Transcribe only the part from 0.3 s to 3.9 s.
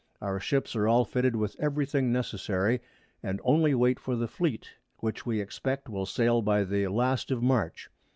Ships are all fitted with every thing necessary, and only